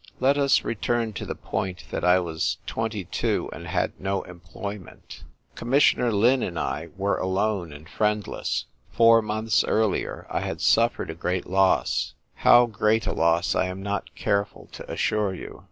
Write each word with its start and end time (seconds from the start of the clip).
Let 0.19 0.35
us 0.35 0.63
return 0.63 1.13
to 1.13 1.27
the 1.27 1.35
point 1.35 1.85
that 1.91 2.03
I 2.03 2.17
was 2.19 2.57
twenty 2.65 3.03
two, 3.05 3.51
and 3.53 3.67
had 3.67 3.93
no 3.99 4.23
employment. 4.23 5.23
Com 5.53 5.69
missioner 5.69 6.11
Lin 6.11 6.41
and 6.41 6.57
I 6.57 6.89
were 6.97 7.17
alone 7.19 7.71
and 7.71 7.87
friend 7.87 8.25
less. 8.27 8.65
Four 8.89 9.21
months 9.21 9.63
earlier 9.63 10.25
I 10.27 10.39
had 10.39 10.59
suffered 10.59 11.11
a 11.11 11.13
great 11.13 11.45
loss. 11.45 12.15
How 12.33 12.65
great 12.65 13.05
a 13.05 13.13
loss 13.13 13.53
I 13.53 13.65
am 13.67 13.83
not 13.83 14.15
careful 14.15 14.69
to 14.71 14.91
assure 14.91 15.35
you. 15.35 15.59